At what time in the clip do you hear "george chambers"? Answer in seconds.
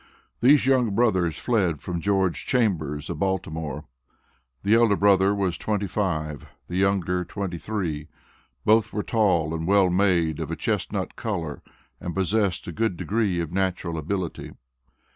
2.01-3.07